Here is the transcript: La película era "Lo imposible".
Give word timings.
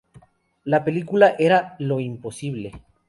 La 0.63 0.83
película 0.83 1.35
era 1.37 1.75
"Lo 1.77 1.99
imposible". 1.99 2.71